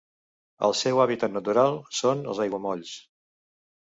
El 0.67 0.71
seu 0.79 1.01
hàbitat 1.03 1.35
natural 1.35 1.77
són 1.99 2.25
els 2.33 2.43
aiguamolls. 2.45 2.97